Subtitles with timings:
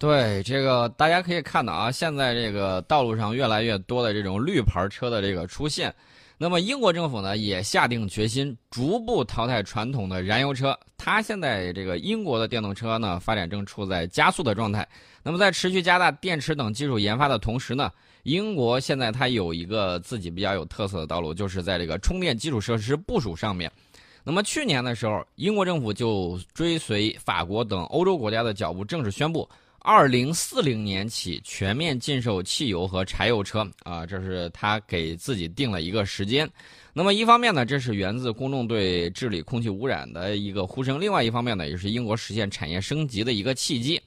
[0.00, 5.94] 对这个，大家可以看到啊，现在这个道路上越来越多的这种绿牌车的这个出现。
[6.38, 10.74] 那么英国政府呢，也下定决心逐步淘汰传统的燃油车。
[10.96, 14.88] 它现在这个英国的电动车呢，发展正处在加速的状态。
[15.22, 17.92] 那么在持续加大电池等技术研发的同时呢，
[18.22, 23.70] 英国现在它有一个自己比较有特色的道路，就是在这个充电基础设施部署上面。
[24.24, 29.46] 那么去年的时候，英国政府就追随法国等欧洲国家的脚步，正式宣布。
[29.82, 36.48] 二零四零年起全面禁售汽油和柴油车啊，这是他给自己定了一个时间。
[36.92, 43.98] 那么一方面呢，这是源自公众对治理空气污染的一个呼声；另外一方面呢，也是英国实现产业升级的一个契机。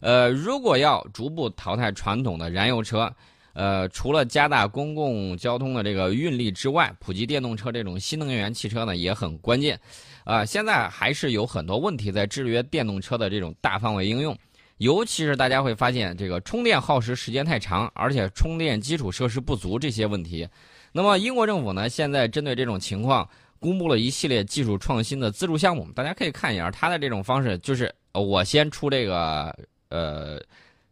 [0.00, 3.08] 呃，如果要逐步淘汰传统的燃油车，
[3.52, 9.78] 呃，除了加大公共交通的这个运力之外，普及电动车这种新能源汽车呢也很关键。
[10.24, 14.36] 啊，现在还是有很多问题在制约电动车的这种大范围应用。
[14.78, 20.48] 尤其是大家会发现，这个充电耗时时间太长，而且充电基础设施不足这些问题。
[20.92, 23.28] 那么英国政府呢，现在针对这种情况，
[23.60, 25.88] 公布了一系列技术创新的资助项目。
[25.94, 29.56] 大家可以看一下它的这种方式，就是我先出这个
[29.88, 30.40] 呃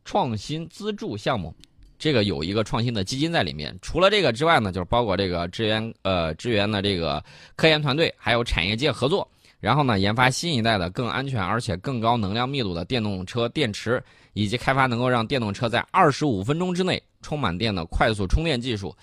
[0.04, 1.54] 创新资助项目，
[1.98, 3.76] 这个有一个创新的基金在里面。
[3.82, 7.22] 除了这个之外呢，就是包括这个支援呃支援的这个
[7.56, 9.28] 科研团队，还有产业界合作。
[9.60, 18.96] 然后呢，研发新一代的更安全而且更高能量密度的电动车电池，以及开发能够让电动车在二十五分钟之内充满电的快速充电技术。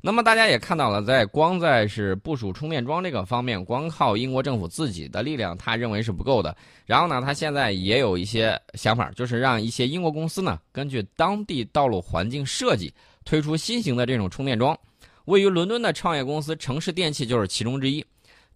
[0.00, 6.56] 那么大家也看到了，在光在是部署充电桩这个方面，光靠英国政府自己的力量，他认为是不够的。
[6.86, 14.78] 然后呢，他现在也有一些想法，就是让一些英国公司呢，根据当地道路环境设计，推出新型的这种充电桩。
[15.24, 18.02] 位于伦敦的创业公司城市电器就是其中之一。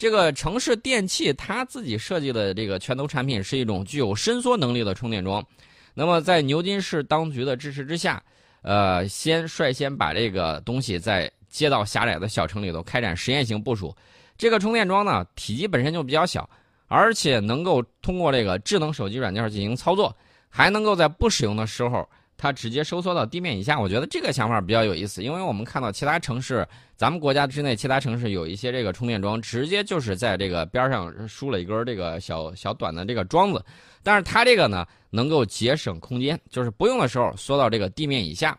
[0.03, 5.47] 这个城市电器它自己设计的这个拳头产品是一种具有伸缩能力的充电桩。
[5.95, 8.21] 那么在牛津市当局的支持之下，
[8.63, 13.95] 呃，先率先把这个东西在街道狭窄的小城里头开展实验性部署。
[14.37, 16.51] 这个充电桩呢，体积本身就比较小，
[16.89, 20.13] 而且能够通过这个智能手机软件进行操作，
[20.49, 22.05] 还能够在不使用的时候。
[22.43, 26.67] 它直接收缩到地面以下，我觉得这个想法比较有意思，因为我们看到其他城市，
[26.97, 33.65] 咱们国家之内其他城市有一些这个充电桩，直接就是在这个边上输了一根这个小小短的这个桩子，
[34.03, 38.59] 但是它这个呢能够节省空间，就是不用的时候缩到这个地面以下，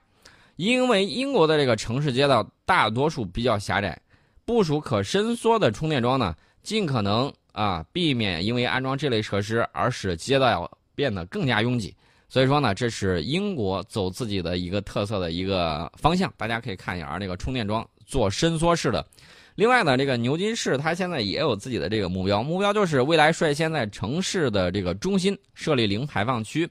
[0.56, 4.02] 因为英国的这个城市街道大多数比较狭窄，
[4.46, 11.94] 部署可伸缩的充电桩呢，尽可能啊避免因为安装这类设施而使街道变得更加拥挤。
[12.34, 19.06] 所以说呢，这是英国走自己的一个特色的一个方向，大家可以看一下啊，这个充电桩做伸缩式的。
[19.54, 26.68] 另外呢，这个牛津市它现在也有自己的这个目标，目标就是未来率先在城市的这个中心设立零排放区，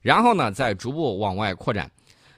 [0.00, 1.90] 然后呢再逐步往外扩展。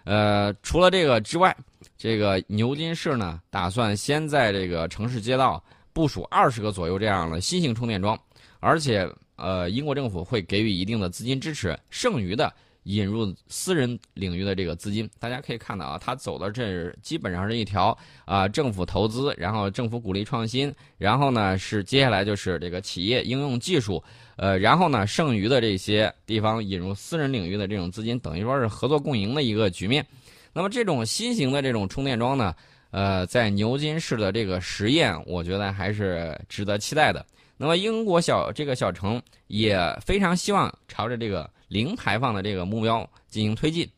[0.04, 1.54] 呃，除了这个之外，
[1.98, 5.62] 这个牛津市呢打算先在这个城市街道
[5.92, 8.18] 部署二十个左右这样的新型充电桩，
[8.60, 9.06] 而且。
[9.42, 12.54] 呃，英国政府会给予一定的资金支持，剩余的
[12.84, 15.10] 引入私人领域的这个资金。
[15.18, 24.00] 大家可以看到啊，它走的这基本上是一条啊，政府投资，然后政府鼓励创新，然后呢是接下来就是这个企业应用技术，
[24.36, 30.06] 呃，然后呢剩余的这些地方引入私人领域的这种资金，等于说是合作共赢的一个局面。
[30.52, 32.54] 那么这种新型的这种充电桩呢，
[32.92, 37.24] 呃，在牛津市的这个实验，我觉得还是值得期待的。
[37.62, 43.88] 那么英国小这个小城也非常希望朝着这个零排放的这个目标进行推进。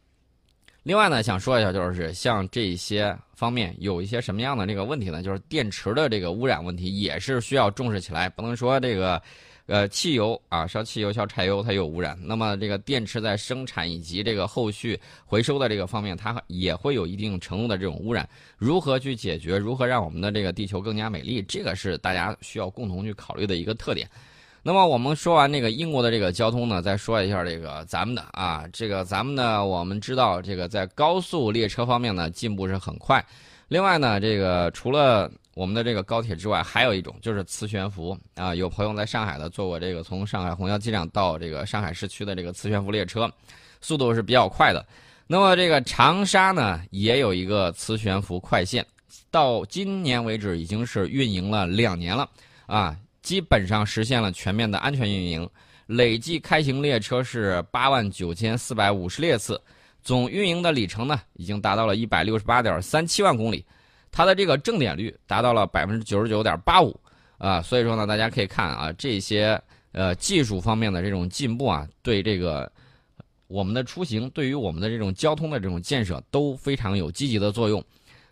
[0.82, 5.22] 另外呢，想说一下，就是像这些方面有一些什么样的这个问题呢？
[5.22, 9.22] 就是电池的这个污染问题也是需要重视起来，不能说这个。
[9.66, 12.19] 呃，汽油啊，烧汽油、烧柴油，它有污染。
[12.20, 18.28] 那么，这个电池在生产以及这个后续回收的这个方面，它也会有一定程度的这种污染。
[18.58, 19.56] 如何去解决？
[19.56, 21.41] 如何让我们的这个地球更加美丽？
[21.42, 24.06] 这个是大家需要共同去考虑的一个特点。
[24.62, 33.25] 那么，我们说完这个英国的这个交通呢，再说一下这个咱们的啊，这个咱们呢，我们知道这个在高速列车方面呢进步是很快。
[33.69, 38.55] 另外呢，这个除了我们的这个高铁之外，还有一种就是磁悬浮啊。
[38.55, 43.31] 有朋友在上海的坐过这个从上海虹桥机场到这个上海市区的这个磁悬浮列车，
[43.81, 44.85] 速度是比较快的。
[45.27, 48.85] 那么这个长沙呢也有一个磁悬浮快线，
[49.31, 52.29] 到今年为止已经是运营了两年了
[52.67, 55.49] 啊，基本上实现了全面的安全运营，
[55.87, 59.61] 累计开行列车是八万九千四百五十列次，
[60.03, 63.65] 总运营的里程呢已经达到了一百六十八点三七万公里。
[64.16, 66.96] 它的这个正点率达到了百分之九十九点八五，
[67.37, 72.70] 啊，所以说呢，大家可以看啊，这些呃技术方面的这种进步啊，对这个
[73.49, 77.84] 我们的出行，对于我们的这种交通的这种建设都非常有积极的作用。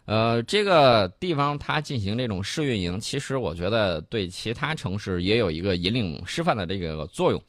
[0.05, 7.43] 呃，这个地方它进行这种试运营，其实我觉得对其他城市也有一个引领示范的这个作用。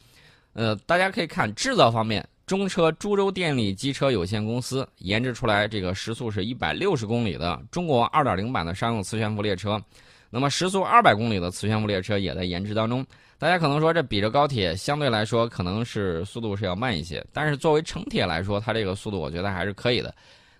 [0.54, 9.82] 呃，大家可以看制造方面，中车株洲电力机车有限公司研制出来这个时速是一百六十公里的中国二点零版的商用磁悬浮列车，
[10.30, 13.06] 那么时速二百公里的磁悬浮列车也在研制当中。
[13.38, 20.14] 大家可能说这比着高铁相对来说可能是速度是要慢一些，但是作为城铁来说，它这个速度我觉得还是可以的。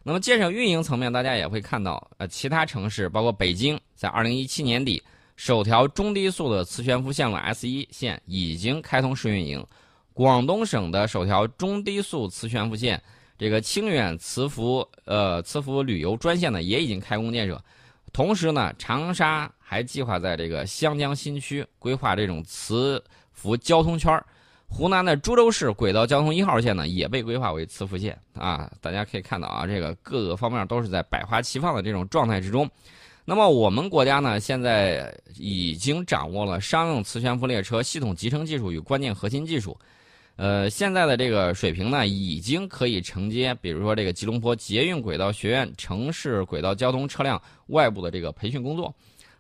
[0.04, 5.02] 那么建设运营层面，大家也会看到，呃，其他城市包括北京，在二零一七年底，
[5.36, 9.66] 首条中低速的磁悬浮线路 S 一线已经开通试运营。
[10.14, 13.02] 广东省的首条中低速磁悬浮线，
[13.38, 17.62] 这个清远磁浮呃磁浮旅游专线呢，也已经开工建设。
[18.12, 24.24] 同时呢，长沙还计划在这个湘江新区规划这种磁浮交通圈儿。
[24.68, 28.72] 湖南的株洲市轨道交通一号线呢，也被规划为磁浮线啊。
[28.82, 32.70] 大家可以看到啊，这个各个方面都是在百花齐放的这种状态之中。
[33.26, 39.76] 那么我们国家呢，现在已经掌握了商用磁悬浮列车系统集成技术与关键核心技术。
[40.36, 48.94] 呃，现在的这个水平呢，已经可以承接，比如说这个吉隆坡捷运轨道学院城市轨道交通车辆外部的这个培训工作。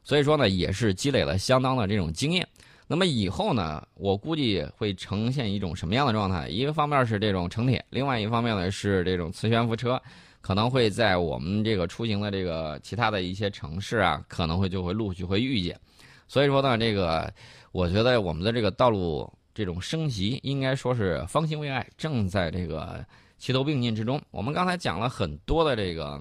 [0.04, 2.48] 所以说呢，也是积累了相当的这种经验。
[2.86, 6.48] 那么以后呢，我估计会呈现一种什么样的状态？
[6.48, 10.00] 一个方面是这种城铁，另外一方面呢是这种磁悬浮车，
[10.42, 15.80] 可能会在我们这个出行的这个其他的一些城市啊，可能会就会陆续会遇见。
[16.28, 17.34] 所以说呢，这个
[17.72, 23.06] 我觉得我们的这个道路这种升级，应该说是方兴未艾，正在这个
[23.38, 24.22] 齐头并进之中。
[24.32, 26.20] 我们刚才讲了很多的这个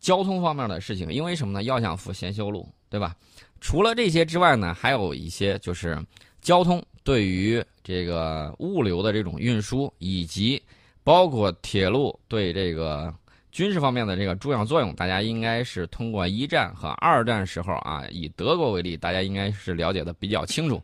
[0.00, 1.62] 交通方面的事情，因为什么呢？
[1.62, 3.16] 要想富，先修路，对吧？
[3.60, 5.98] 除了这些之外呢，还有一些就是
[6.40, 10.62] 交通对于这个物流的这种运输，以及
[11.02, 13.12] 包括铁路对这个
[13.50, 20.80] 军事方面的这个重要作用，大家应该是通过一战和二战时候啊，以德国为例，大家应该是了解的比较清楚。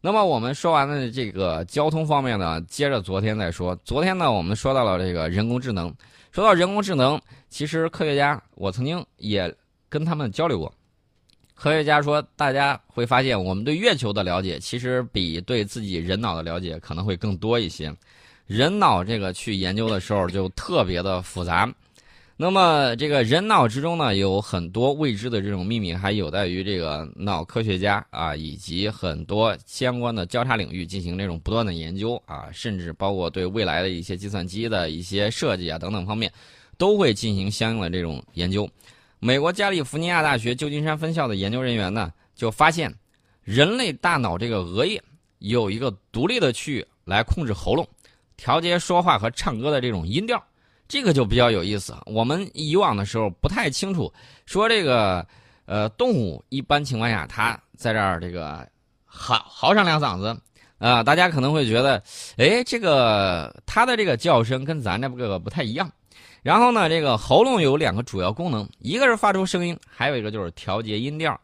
[0.00, 3.74] 那么我们说完了这个交通方面呢，接着昨天再说。
[3.84, 5.92] 昨天呢，我们说到了这个人工智能。
[6.30, 9.52] 说到人工智能，其实科学家我曾经也
[9.88, 10.72] 跟他们交流过。
[11.54, 17.92] 科学家说，大家会发现，我们对月球的了解其实比对自己人脑的了解可能会更多一些。
[18.46, 21.68] 人脑这个去研究的时候就特别的复杂。
[22.40, 36.32] 那么，这个人脑之中呢，有很多未知的这种秘密，还有待于这个脑科学家啊，以及很多相关的交叉领域进行这种不断的研究啊，甚至包括对未来的一些计算机的一些设计啊等等方面，
[36.76, 38.70] 都会进行相应的这种研究。
[39.18, 42.94] 美国加利福尼亚大学旧金山分校的研究人员呢，就发现，
[43.42, 45.02] 人类大脑这个额叶
[45.40, 47.84] 有一个独立的区域来控制喉咙，
[48.36, 50.40] 调节说话和唱歌的这种音调，
[50.88, 51.94] 这个就比较有意思。
[52.06, 54.12] 我们以往的时候不太清楚，
[54.46, 55.24] 说这个，
[55.66, 58.66] 呃，动物一般情况下它在这儿这个
[59.04, 60.34] 嚎嚎上两嗓子，
[60.78, 62.02] 啊，大家可能会觉得，
[62.38, 65.90] 哎，这个它的这个叫声跟咱这个不太一样。
[66.42, 71.38] 然后呢，这个喉咙有两个主要功能，一个是发出声音，还有一个就是调节音调。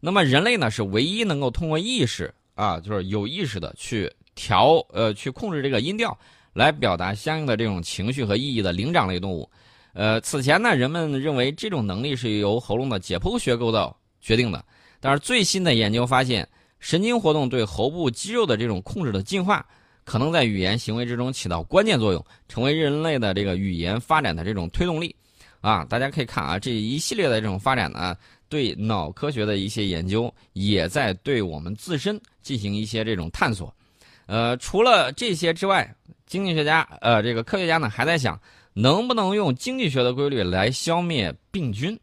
[0.00, 6.18] 那么人类呢，是唯一能够通过意识啊，就是有意识的去调呃去控制这个音调，
[6.52, 9.48] 来表达相应的这种情绪和意义的灵长类动物。
[9.92, 14.64] 呃，此前呢，人们认为这种能力是由喉咙的解剖学构造决定的，
[15.00, 19.66] 但是最新的研究发现，神经活动对喉部肌肉的这种控制的进化。
[20.02, 25.14] 可能在语言行为之中起到关键作用，成为人类的这个语言发展的这种推动力，
[25.60, 28.16] 啊，大家可以看啊，这一系列的这种发展呢，
[28.48, 33.72] 对脑科学的一些研究，也在对我们自身进行一些这种探索。
[34.30, 35.92] 呃，除了这些之外，
[36.24, 38.40] 经济学家，呃，这个科学家呢，还在想，
[38.74, 41.98] 能不能用经济学的规律来消灭病菌？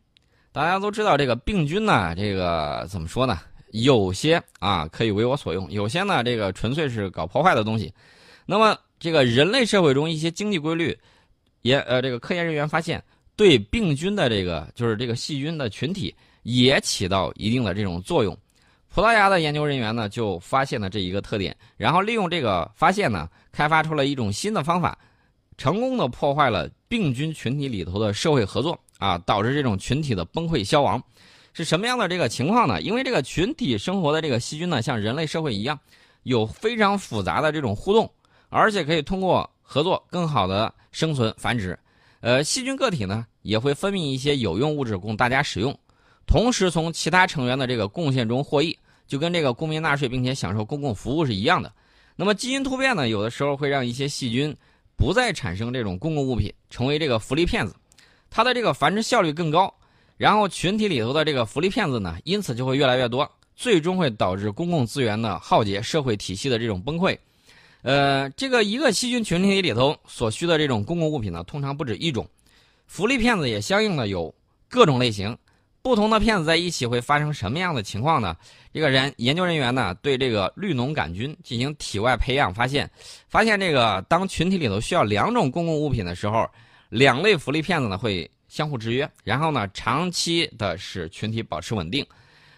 [0.51, 3.39] 大家都知道，这个病菌呢，这个怎么说呢？
[3.71, 7.93] 有些啊可以为我所用，有些呢这个纯粹是搞破坏的东西。
[8.45, 10.97] 那么这个人类社会中一些经济规律，
[11.61, 13.01] 也呃这个科研人员发现，
[13.37, 18.37] 对病菌的这个就是这个细菌的群体也起到一定的这种作用。
[18.97, 24.97] 葡萄牙的研究人员呢就发现了这一个特点，然后利用这个发现呢，开发出了一种新的方法，
[25.55, 30.99] 成功的破坏了病菌群体里头的社会合作啊，导致这种群体的崩溃消亡。
[31.53, 32.81] 是什么样的这个情况呢？
[32.81, 35.79] 因为这个群体生活的这个细菌呢，像人类社会一样，
[36.23, 38.11] 有非常复杂的这种互动，
[38.49, 41.77] 而且可以通过合作更好的生存繁殖。
[42.21, 45.79] 呃，细菌个体呢也会分泌一些有用物质供大家使用，
[46.25, 48.75] 同时从其他成员的这个贡献中获益，
[49.07, 51.71] 就跟这个公民纳税并且享受公共服务是一样的。
[52.15, 54.55] 那么基因突变呢，有的时候会让一些细菌
[54.95, 57.75] 不再产生这种公共物品，成为这个福利骗子，
[58.29, 59.73] 它的这个繁殖效率更高，
[60.17, 67.17] 然后群体里头的这个福利骗子呢，因此就会越来越多，最终会导致公共资源的耗竭、社会体系的这种崩溃。
[67.83, 72.27] 呃，这个一个细菌群体里头所需的这种公共物品呢，通常不止一种，
[72.87, 74.33] 福利骗子也相应的有
[74.67, 75.37] 各种类型。
[75.87, 78.35] 不同的骗子在一起会发生什么样的情况呢？
[78.73, 82.89] 这个人研究人员呢对这个绿脓杆菌进行体外培养，发现，
[83.27, 86.47] 发现这个当群体里头需要两种公共物品的时候，
[86.89, 92.05] 两类福利骗子呢会相互制约，然后呢长期的使群体保持稳定。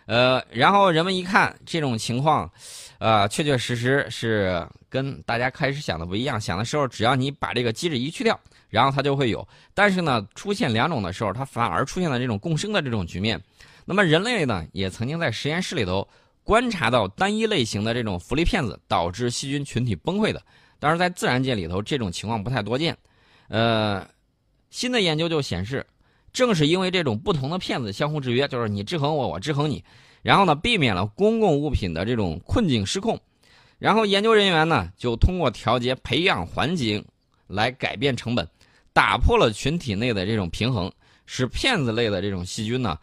[0.05, 2.51] 呃，然后人们一看这种情况，
[2.97, 6.41] 呃，确确实实是跟大家开始想的不一样。
[6.41, 8.37] 想的时候，只要你把这个机制一去掉。
[8.69, 13.41] 然后它就会有，但是呢，出现两种的时候，它反而出现了这种共生的这种局面。
[13.85, 16.07] 那么人类呢，也曾经在实验室里头
[16.43, 20.41] 观察到单一类型的这种福利骗子导致细菌群体崩溃的。
[20.79, 22.95] 但是在自然界里头，这种情况不太多见。
[23.47, 24.07] 呃，
[24.69, 25.85] 新的研究就显示，
[26.31, 29.83] 正是因为这种不同的骗子相互制约，就是你制衡我，我制衡你，
[30.21, 33.19] 然后呢，避免了公共物品的这种困境失控。
[33.79, 37.03] 然后研究人员呢，就通过调节培养环境
[37.47, 38.47] 来改变成本。
[38.93, 40.91] 打破了群体内的这种平衡，
[41.25, 42.97] 使骗子类的这种细菌呢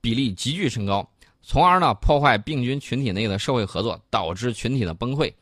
[0.00, 1.08] 比例急剧升高，
[1.42, 5.32] 从而呢破坏病菌群体内的社会合作，导致群体的崩溃。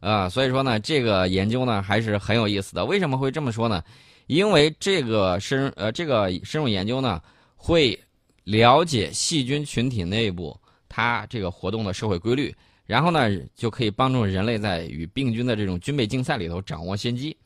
[0.00, 2.84] 呃，所以说呢，这个研究呢还是很有意思的。
[2.84, 3.82] 为什么会这么说呢？
[4.28, 7.20] 因为这个深呃这个深入研究呢
[7.56, 7.98] 会
[8.44, 10.56] 了解细菌群体内部
[10.88, 12.54] 它这个活动的社会规律，
[12.86, 17.36] 然后呢就可以帮助人类在与病菌的这种军备竞赛里头掌握先机。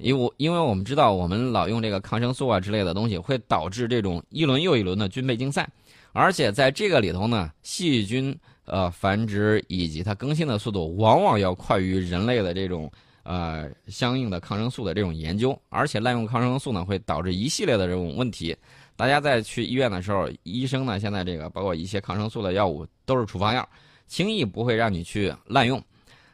[0.00, 5.68] 因为因为我们知道，我们老用这个抗生素啊之类的东西，会导致这种一轮又一轮的军备竞赛，
[6.12, 12.90] 而且在这个里头呢，细菌呃繁殖以及它更新的速度，往往要快于人类的这种
[13.22, 18.56] 呃相应的抗生素的这种研究，而且滥用抗生素呢，会导致一系列的这种问题。
[18.96, 23.68] 大家在去医院的时候，医生呢现在这个包括一些抗生素的药物都是处方药，
[24.06, 25.82] 轻易不会让你去滥用。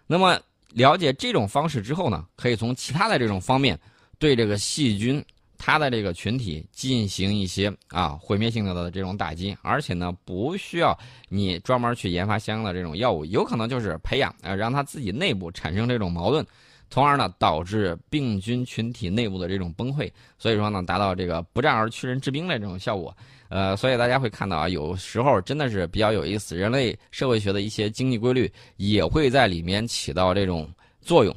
[0.06, 0.38] 那么。
[0.75, 3.78] 了解这种方式之后呢，可以从其他的这种方面
[4.18, 5.25] 对这个细菌
[5.58, 10.99] 它的这个群体进行一些啊毁灭性的这种打击，而且呢不需要
[11.30, 16.46] 你专门去研发相应的这种药物，有可能就是培养啊让它自己内部产生这种矛盾，
[16.90, 23.16] 从而呢导致病菌群体内部的这种崩溃，所以说呢达到这个不战而屈人之兵的这种效果。
[23.49, 30.69] 呃，所以大家会看到啊，有时候真的是比较有意思，人类社会学的一些经济规律也会在里面起到这种
[31.00, 31.35] 作用。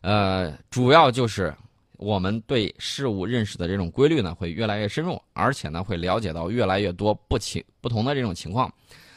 [0.00, 1.54] 呃，主要就是
[1.98, 8.72] 我们对事物认识的这种规律呢，会越来越深入，而且呢，会了解到越来越多不情不同的这种情况。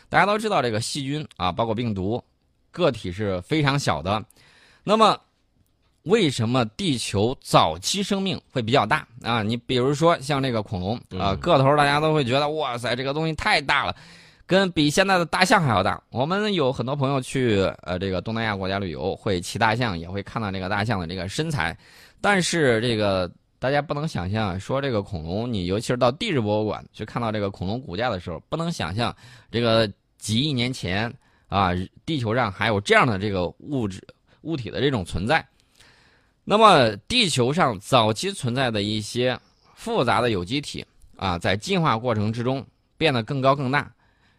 [0.07, 2.23] 大家都知道，这个细菌啊，包括病毒，
[2.71, 4.23] 个体是非常小的，
[4.83, 5.19] 那么。
[6.05, 9.41] 为什么地球早期生命会比较大啊？
[9.41, 13.95] 你比如说像这个恐龙啊，个头大家都会觉得哇塞，这个东西太大了，
[14.45, 15.99] 跟比现在的大象还要大。
[16.11, 21.75] 我们有很多朋友去呃这个东南亚国家旅游，会骑大象，也会看到这个大象的这个身材。
[22.21, 29.15] 但是这个大家不能想象，说这个恐龙，你尤其是到地质博物馆去看到这个恐龙骨架的时候，不能想象
[29.49, 31.11] 这个几亿年前
[31.47, 31.71] 啊，
[32.05, 33.99] 地球上还有这样的这个物质
[34.41, 35.43] 物体的这种存在。
[36.47, 39.37] 那么，地球上早期存在的一些
[39.73, 40.85] 复杂的有机体
[41.17, 42.63] 啊，在进化过程之中
[42.97, 43.91] 变得更高更大，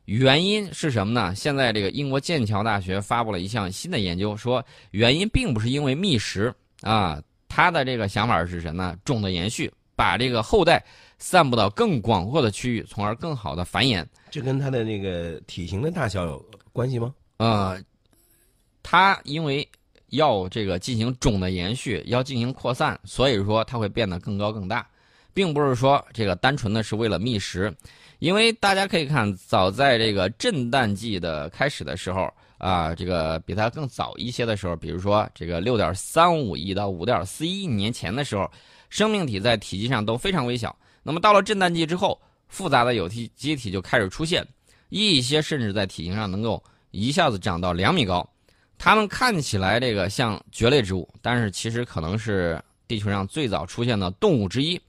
[0.04, 1.34] 原因是什么呢？
[1.34, 8.96] 现在这个英国剑桥大学发布了一项新的研究，说原因并不是因为觅食啊，他的这个想法是什么呢？
[9.04, 10.80] 种的延续，把这个后代
[11.18, 14.06] 散布到更广阔的区域，从而更好的繁衍。
[14.30, 16.40] 这跟它的那个体型的大小有
[16.72, 17.12] 关系吗？
[17.38, 17.82] 呃，
[18.84, 19.68] 它因为。
[20.10, 24.86] 要这个进行种的延续，要进行扩散，所以说它会变得更高更大，
[25.34, 27.74] 并不是说这个单纯的是为了觅食，
[28.18, 38.50] 因为大家可以看，早在这个震旦纪的开始的时候啊，这个比它更早一些的时候，比如说这个六点三五亿到五点四一亿年前的时候，
[38.88, 40.74] 生命体在体积上都非常微小。
[41.02, 44.46] 那么到了震旦纪之后，复杂的有机机体就开始出现，
[44.88, 48.26] 一些甚至在体型上能够一下子长到两米高。
[48.78, 54.80] 它们看起来这个像蕨类植物，但是其实可能是地球上最早出现的动物之一。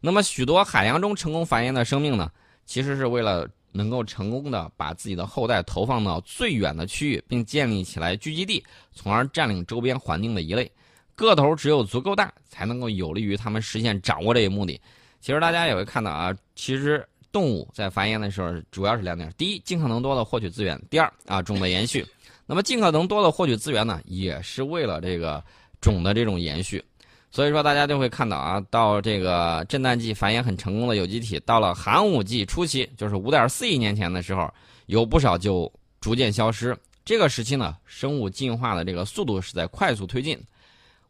[0.00, 2.30] 那么许多海洋中成功繁衍的生命呢，
[2.64, 10.70] 其实是为了能够成功的把自己的后代投放到最远的区域，并建立起来聚集地，从而占领周边环境的一类。
[11.14, 14.80] 个头只有足够大，才能够有利于他们实现掌握这一目的。
[15.20, 22.04] 其实大家也会看到啊，其实动物在繁衍的时候主要是两点：第一，尽可能多的获取资源；第二，啊，种的延续。
[22.46, 25.42] 那么，尽可能多的获取资源呢，也是为了这个
[25.80, 26.84] 种的这种延续。
[27.30, 34.52] 所以说大家就会看到啊，到这个震旦纪繁衍很成功的有机体，到了寒武纪初期，就是五点四亿年前的时候，
[34.86, 36.76] 有不少就逐渐消失。
[37.04, 40.38] 这个时期呢，生物进化的这个速度是在快速推进。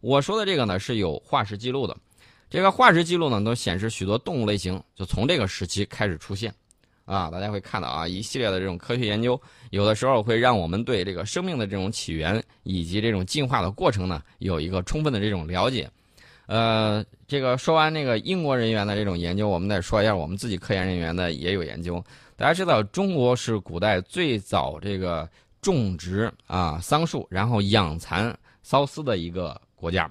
[0.00, 1.96] 我说的这个呢是有化石记录的，
[2.48, 6.54] 这个化石记录呢都显示许多动物类型就从这个时期开始出现。
[7.04, 9.40] 啊，大家会看到啊，一系列的这种科学研究，
[9.70, 15.88] 有的时候会让我们对这个生命的这种起源以及这种进化的过程呢，有一个充分的这种了解。
[16.46, 22.02] 呃，这个说完那个英国人员的这种研究，我们再说一下我们自己科研人员的也有研究。
[22.36, 25.28] 大家知道，中国是古代最早这个
[25.60, 30.10] 种植啊桑树，然后养蚕缫丝的一个国家。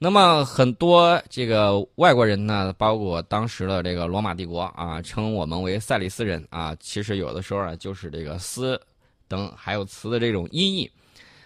[0.00, 8.80] 那么很多这个外国人呢，包括当时的这个罗马帝国啊，称我们为塞里斯人啊，其实有的时候啊，就是这个丝
[9.26, 10.88] 等还有词的这种音译。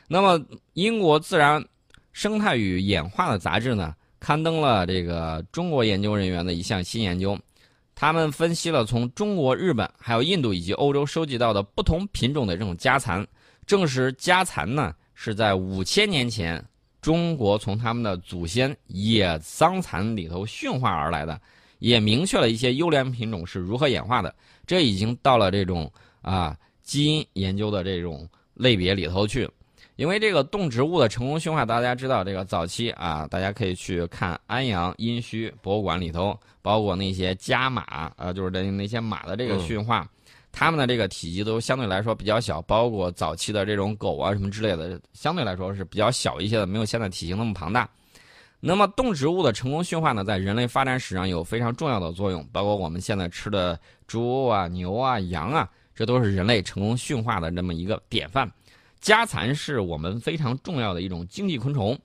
[0.06, 0.38] 那么
[0.74, 1.64] 英国自然
[2.12, 7.38] 生态与演化的杂志呢，刊登了这个中国研究人员的一项新研究，
[7.94, 13.26] 他们分析了从中国、日本还有印度以及欧洲收集到的不同品种的这种家蚕，
[13.64, 16.62] 证实家蚕呢是在五千年前。
[17.02, 21.38] 中国从他们的祖先野桑蚕里头驯化而来的，
[21.80, 24.32] 也明确了一些优良品种是如何演化的。
[24.64, 25.92] 这已经到了这种
[26.22, 29.50] 啊基因研究的这种类别里头去。
[29.96, 40.08] 因为这个动植物的成功驯化，大家知道这个早期啊，大家可以去看安阳殷墟博物馆里头，包括那些家马呃，就是那那些马的这个驯化。
[40.52, 47.88] 它们的这个体积都相对来说比较小，包括早期的这种狗啊什么之类的，相对来说是比较小一些的，没有现在体型那么庞大。
[48.60, 58.48] 那么动植物的成功驯化呢，在人类发展史上有非常重要的作用，包括我们现在吃的猪啊、牛啊、羊啊，这都是人类成功驯化的这么一个典范。
[59.00, 61.98] 家蚕是我们非常重要的一种经济昆虫，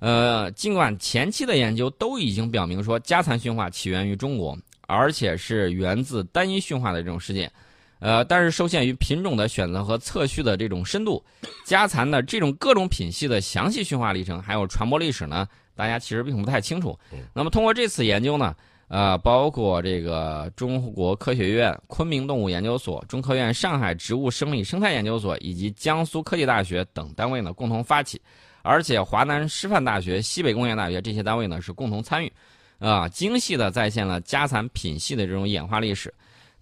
[0.00, 7.52] 呃，尽管前期的研究都已经表明说家蚕驯化起源于中国，而且是源自单一驯化的这种事件。
[8.00, 11.22] 呃，但是受限于品种的选择和测序的这种深度，
[11.66, 16.98] 家蚕的这种各种品系的详细驯化历程还有传播历史呢，大家其实并不太清楚。
[17.34, 18.56] 那么通过这次研究呢，
[18.88, 28.18] 呃，包括这个中国科学院昆明动物研究所、中科院上海植物生理生态研究所以及江苏科技大学等单位呢共同发起，
[28.62, 32.32] 而且华南师范大学、西北工业大学这些单位呢是共同参与，
[32.78, 36.12] 啊，精细的再现了家蚕品系的这种演化历史，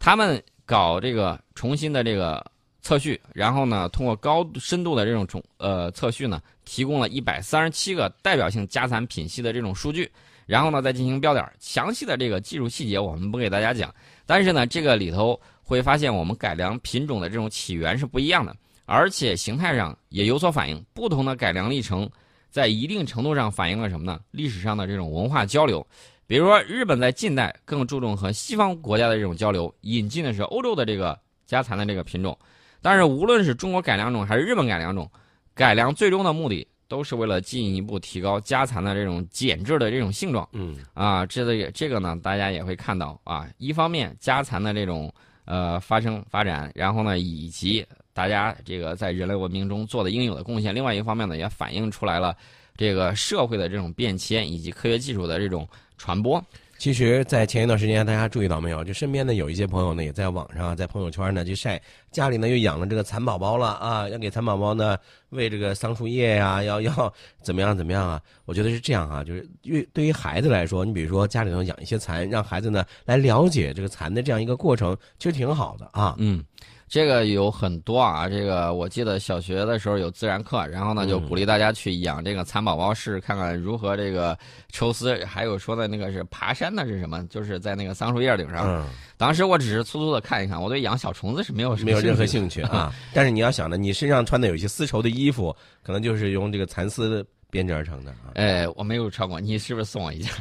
[0.01, 0.43] 他们。
[0.69, 2.45] 搞这个重新的这个
[2.83, 10.11] 测序，然后呢，通过高深度的这种重呃测序呢，提供了一百三十七个代表性家蚕品系的这种数据，
[10.45, 11.51] 然后呢再进行标点。
[11.59, 13.93] 详细的这个技术细节我们不给大家讲，
[14.27, 18.55] 但是呢，这个里头会发现我们改良品种的这种起源是不一样的，
[18.85, 20.85] 而且形态上也有所反映。
[20.93, 22.07] 不同的改良历程，
[22.51, 24.21] 在一定程度上反映了什么呢？
[24.33, 25.87] 历史上的这种文化交流。
[26.29, 32.39] 比如说，日本在近代更注重和西方国家的这种交流，引进的是欧洲的这个家蚕的这个品种。
[32.83, 35.11] 但是，无论是中国改良种还是日本改良种，
[35.55, 40.47] 改良最终的目的都是为了进一步提高家蚕的这种减质的这种性状。
[40.53, 45.11] 嗯，啊，这个也这个呢，大家也会看到啊，一方面家蚕的这种
[45.47, 52.37] 呃发生发展，然后呢，以及大家这个在人类文明中做的应有的贡献；另外一方面呢，也反映出来了
[52.77, 55.67] 这个社会的这种变迁以及科学技术的这种。
[55.99, 56.43] 传播，
[56.79, 58.85] 其实，在前一段时间，大家注意到没有？
[58.85, 61.79] 就身边呢，有一些朋友呢，也在网上，在朋友圈呢，就晒
[62.13, 64.97] 家里呢又养了这个蚕宝宝了啊，要给蚕宝宝呢
[65.31, 68.23] 喂这个桑树叶呀，要要怎么样怎么样啊？
[68.45, 76.15] 我觉得是这样啊，就是对对于孩子来说，你比如说家里头养一些蚕，让孩子呢来了解这个蚕的这样一个过程，其实挺好的啊。
[76.19, 76.45] 嗯。
[76.89, 84.37] 这个有很多啊，这个我记得小学的时候有自然课，然后呢就鼓励大家去养这个蚕宝宝，试试看看如何这个
[84.73, 88.87] 抽丝，还有说的那个是爬山的是什么，就是在那个桑树叶顶上。
[89.19, 92.93] 当时我只是粗粗的看一看，我对养小虫子是没有没有任何兴趣啊。
[93.13, 98.15] 但是你要想着，你身上穿的有些丝绸的衣服，可能就是用这个蚕丝编织而成的。
[98.35, 100.33] 哎，我没有穿过，你是不是送我一件？